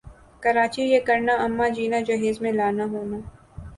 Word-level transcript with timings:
کراچی 0.43 0.83
یِہ 0.91 0.99
کرنا 1.07 1.33
اماں 1.45 1.69
جینا 1.75 1.99
جہیز 2.07 2.35
میں 2.43 2.53
لانا 2.59 2.85
ہونا 2.91 3.17